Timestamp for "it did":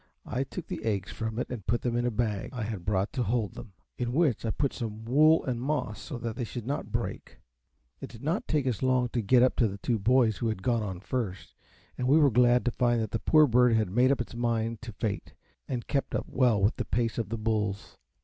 7.99-8.23